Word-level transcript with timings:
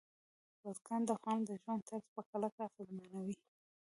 بزګان 0.61 1.01
د 1.05 1.09
افغانانو 1.17 1.47
د 1.49 1.51
ژوند 1.61 1.81
طرز 1.89 2.05
په 2.15 2.21
کلکه 2.31 2.59
اغېزمنوي. 2.67 3.35